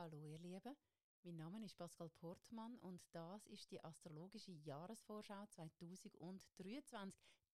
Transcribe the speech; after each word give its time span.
Hallo 0.00 0.22
ihr 0.22 0.38
Lieben, 0.38 0.76
mein 1.24 1.34
Name 1.34 1.64
ist 1.64 1.76
Pascal 1.76 2.08
Portmann 2.08 2.78
und 2.78 3.02
das 3.10 3.44
ist 3.48 3.68
die 3.72 3.82
astrologische 3.82 4.52
Jahresvorschau 4.52 5.44
2023, 5.46 6.92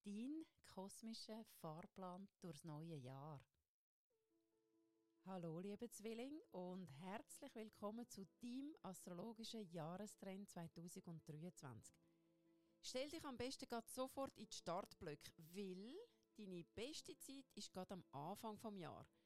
dein 0.03 0.45
kosmischer 0.63 1.43
Fahrplan 1.59 2.29
durchs 2.41 2.63
neue 2.63 2.97
Jahr. 2.97 3.43
Hallo 5.25 5.59
liebe 5.59 5.89
Zwilling 5.89 6.39
und 6.51 6.85
herzlich 7.01 7.55
willkommen 7.55 8.07
zu 8.09 8.27
deinem 8.39 8.75
astrologischen 8.83 9.67
Jahrestrend 9.71 10.47
2023. 10.47 11.95
Stell 12.83 13.09
dich 13.09 13.25
am 13.25 13.37
besten 13.37 13.65
gerade 13.65 13.89
sofort 13.89 14.37
in 14.37 14.45
die 14.45 14.55
Startblöcke, 14.55 15.31
weil 15.51 15.97
deine 16.37 16.63
beste 16.75 17.17
Zeit 17.17 17.49
ist 17.55 17.71
gerade 17.71 17.95
am 17.95 18.05
Anfang 18.11 18.59
des 18.59 18.77
Jahres. 18.77 19.24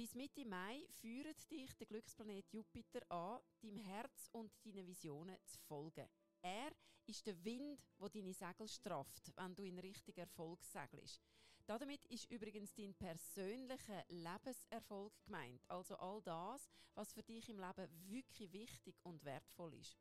Bis 0.00 0.14
Mitte 0.14 0.46
Mai 0.46 0.82
führt 1.02 1.50
dich 1.50 1.76
der 1.76 1.86
Glücksplanet 1.86 2.50
Jupiter 2.54 3.02
an, 3.12 3.38
deinem 3.60 3.76
Herz 3.76 4.30
und 4.32 4.50
deinen 4.64 4.86
Visionen 4.86 5.36
zu 5.44 5.58
folgen. 5.68 6.08
Er 6.40 6.72
ist 7.04 7.26
der 7.26 7.44
Wind, 7.44 7.86
wo 7.98 8.08
deine 8.08 8.32
Segel 8.32 8.66
strafft, 8.66 9.30
wenn 9.36 9.54
du 9.54 9.62
in 9.62 9.78
Richtung 9.78 10.14
Erfolg 10.16 10.64
segelst. 10.64 11.20
Damit 11.66 12.02
ist 12.06 12.30
übrigens 12.30 12.72
dein 12.72 12.94
persönlicher 12.94 14.02
Lebenserfolg 14.08 15.12
gemeint, 15.26 15.62
also 15.68 15.94
all 15.96 16.22
das, 16.22 16.70
was 16.94 17.12
für 17.12 17.22
dich 17.22 17.50
im 17.50 17.58
Leben 17.58 17.90
wirklich 18.08 18.50
wichtig 18.54 18.96
und 19.02 19.22
wertvoll 19.26 19.74
ist. 19.74 19.98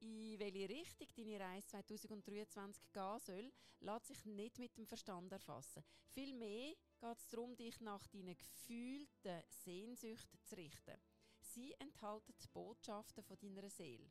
In 0.00 0.38
welche 0.38 0.68
Richtung 0.68 1.08
deine 1.16 1.40
Reise 1.40 1.68
2023 1.68 2.92
gehen 2.92 3.18
soll, 3.20 3.52
lässt 3.80 4.06
sich 4.06 4.24
nicht 4.24 4.58
mit 4.58 4.76
dem 4.76 4.86
Verstand 4.86 5.32
erfassen. 5.32 5.82
Vielmehr 6.06 6.74
geht 7.00 7.18
es 7.18 7.28
darum, 7.28 7.56
dich 7.56 7.80
nach 7.80 8.06
deinen 8.06 8.36
gefühlten 8.36 9.42
Sehnsüchten 9.48 10.38
zu 10.44 10.56
richten. 10.56 10.96
Sie 11.40 11.74
enthalten 11.80 12.34
die 12.40 12.48
Botschaften 12.48 13.24
von 13.24 13.38
deiner 13.40 13.70
Seele. 13.70 14.10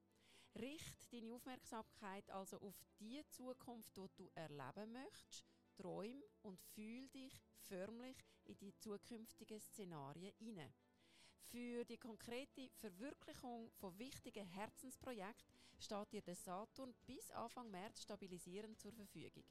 Richte 0.55 1.07
deine 1.11 1.33
Aufmerksamkeit 1.33 2.29
also 2.31 2.59
auf 2.59 2.83
die 2.99 3.22
Zukunft, 3.29 3.95
die 3.95 4.07
du 4.16 4.29
erleben 4.33 4.91
möchtest, 4.91 5.45
träum 5.75 6.22
und 6.41 6.59
fühl 6.59 7.07
dich 7.09 7.41
förmlich 7.59 8.17
in 8.45 8.57
die 8.57 8.75
zukünftigen 8.75 9.61
Szenarien 9.61 10.33
hinein. 10.39 10.73
Für 11.50 11.86
die 11.86 11.98
konkrete 11.98 12.70
Verwirklichung 12.81 13.72
von 13.80 13.98
wichtigen 13.98 14.45
Herzensprojekten 14.45 15.53
steht 15.80 16.12
dir 16.12 16.22
der 16.22 16.36
Saturn 16.36 16.94
bis 17.06 17.31
Anfang 17.31 17.72
März 17.72 18.02
stabilisierend 18.02 18.78
zur 18.78 18.92
Verfügung. 18.92 19.45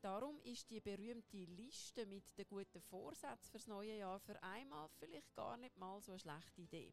Darum 0.00 0.40
ist 0.40 0.68
die 0.70 0.80
berühmte 0.80 1.44
Liste 1.44 2.04
mit 2.06 2.36
den 2.36 2.46
guten 2.48 2.80
Vorsätzen 2.80 3.50
fürs 3.50 3.68
neue 3.68 3.96
Jahr 3.96 4.18
für 4.18 4.42
einmal 4.42 4.88
vielleicht 4.98 5.34
gar 5.34 5.56
nicht 5.56 5.76
mal 5.76 6.00
so 6.00 6.12
eine 6.12 6.18
schlechte 6.18 6.62
Idee. 6.62 6.92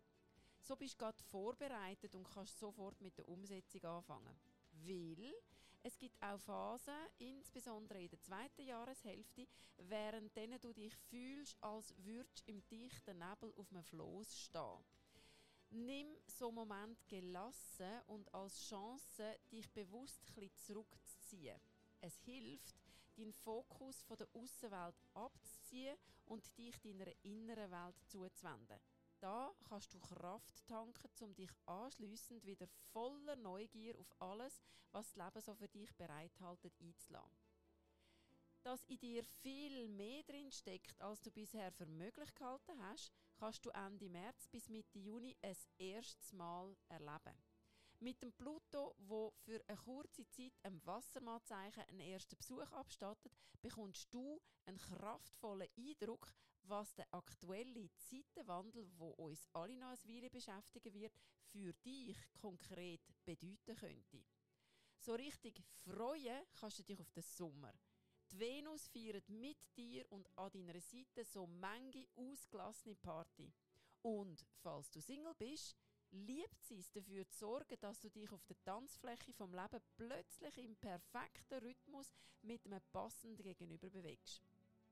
So 0.62 0.76
bist 0.76 0.94
du 0.94 1.06
gerade 1.06 1.24
vorbereitet 1.24 2.14
und 2.14 2.24
kannst 2.24 2.60
sofort 2.60 3.02
mit 3.02 3.18
der 3.18 3.28
Umsetzung 3.28 3.84
anfangen 3.84 4.38
weil 4.86 5.34
es 5.86 5.98
gibt 5.98 6.22
auch 6.24 6.40
Phasen, 6.40 6.94
insbesondere 7.18 8.02
in 8.02 8.10
der 8.10 8.22
zweiten 8.22 8.62
Jahreshälfte, 8.62 9.46
während 9.78 10.34
denen 10.36 10.60
du 10.62 10.72
dich 10.72 10.96
fühlst, 11.10 11.62
als 11.62 11.94
würdest 11.98 12.48
du 12.48 12.52
im 12.54 12.66
dichten 12.70 13.20
Nebel 13.20 13.54
auf 13.58 13.70
einem 13.70 13.84
Floß 13.84 14.40
stehen. 14.40 14.86
Nimm 15.72 16.08
so 16.26 16.48
einen 16.48 16.56
Moment 16.56 17.06
gelassen 17.10 18.02
und 18.08 18.34
als 18.34 18.66
Chance, 18.70 19.38
dich 19.52 19.70
bewusst 19.72 20.22
ein 20.38 20.50
zurückzuziehen. 20.56 21.60
Es 22.00 22.18
hilft, 22.20 22.76
deinen 23.18 23.34
Fokus 23.34 24.04
von 24.04 24.18
der 24.18 24.28
Außenwelt 24.34 24.96
abzuziehen 25.14 25.98
und 26.28 26.58
dich 26.58 26.80
deiner 26.80 27.12
inneren 27.24 27.72
Welt 27.72 27.96
zuzuwenden. 28.06 28.80
Da 29.24 29.56
kannst 29.70 29.94
du 29.94 30.02
Kraft 30.02 30.68
tanken, 30.68 31.10
um 31.22 31.34
dich 31.34 31.50
anschliessend 31.66 32.46
wieder 32.46 32.68
voller 32.92 33.38
Neugier 33.38 33.98
auf 33.98 34.14
alles, 34.20 34.62
was 34.92 35.14
das 35.14 35.16
Leben 35.16 35.42
so 35.42 35.56
für 35.56 35.70
dich 35.70 35.96
bereithält, 35.96 36.60
einzulassen. 36.82 37.40
Dass 38.64 38.84
in 38.84 39.00
dir 39.00 39.24
viel 39.24 39.88
mehr 39.88 40.24
drin 40.24 40.52
steckt, 40.52 41.00
als 41.00 41.22
du 41.22 41.32
bisher 41.32 41.72
für 41.72 41.86
möglich 41.86 42.36
gehalten 42.36 42.78
hast, 42.82 43.14
kannst 43.38 43.66
du 43.66 43.70
Ende 43.70 44.10
März 44.10 44.46
bis 44.48 44.68
Mitte 44.68 45.00
Juni 45.00 45.38
ein 45.42 45.56
erstes 45.78 46.34
Mal 46.34 46.76
erleben. 46.90 47.42
Mit 48.04 48.22
dem 48.22 48.34
Pluto, 48.34 48.94
wo 48.98 49.32
für 49.46 49.64
eine 49.66 49.78
kurze 49.78 50.28
Zeit 50.28 50.52
einem 50.62 50.86
Wassermannzeichen 50.86 51.84
einen 51.84 52.02
ersten 52.02 52.36
Besuch 52.36 52.70
abstattet, 52.74 53.32
bekommst 53.62 54.14
du 54.14 54.42
einen 54.66 54.78
kraftvollen 54.78 55.70
Eindruck, 55.78 56.34
was 56.64 56.94
der 56.96 57.08
aktuelle 57.14 57.90
Zeitenwandel, 57.96 58.92
wo 58.98 59.12
uns 59.12 59.48
alle 59.54 59.78
noch 59.78 59.92
ein 59.92 60.10
Weile 60.10 60.30
beschäftigen 60.30 60.94
wird, 60.94 61.18
für 61.46 61.72
dich 61.86 62.18
konkret 62.34 63.00
bedeuten 63.24 63.74
könnte. 63.78 64.26
So 64.98 65.14
richtig 65.14 65.64
freuen 65.86 66.44
kannst 66.60 66.80
du 66.80 66.84
dich 66.84 67.00
auf 67.00 67.12
den 67.14 67.24
Sommer. 67.24 67.72
Die 68.34 68.38
Venus 68.38 68.86
feiert 68.90 69.30
mit 69.30 69.60
dir 69.78 70.12
und 70.12 70.28
an 70.38 70.52
deiner 70.52 70.82
Seite 70.82 71.24
so 71.24 71.48
manche 71.48 72.10
ausgelassene 72.16 72.96
Party. 72.96 73.50
Und 74.02 74.46
falls 74.62 74.92
du 74.92 75.00
Single 75.00 75.36
bist, 75.36 75.78
liebt 76.14 76.64
sie 76.64 76.78
es 76.78 76.92
dafür 76.92 77.28
zu 77.30 77.40
sorgen, 77.40 77.78
dass 77.80 78.00
du 78.00 78.10
dich 78.10 78.32
auf 78.32 78.46
der 78.46 78.62
Tanzfläche 78.64 79.34
vom 79.34 79.54
Leben 79.54 79.82
plötzlich 79.98 80.58
im 80.58 80.76
perfekten 80.76 81.60
Rhythmus 81.60 82.14
mit 82.42 82.66
einem 82.66 82.82
passenden 82.92 83.44
Gegenüber 83.44 83.90
bewegst. 83.90 84.42